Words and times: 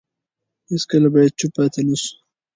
هیڅکله 0.71 1.07
باید 1.13 1.37
چوپ 1.39 1.51
پاتې 1.57 1.81
نه 1.87 1.95
شو. 2.01 2.11